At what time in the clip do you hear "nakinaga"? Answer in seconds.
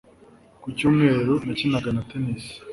1.45-1.89